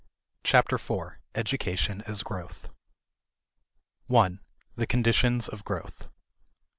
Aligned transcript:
Chapter 0.43 0.79
Four: 0.79 1.19
Education 1.35 2.01
as 2.07 2.23
Growth 2.23 2.71
1. 4.07 4.39
The 4.75 4.87
Conditions 4.87 5.47
of 5.47 5.63
Growth. 5.63 6.07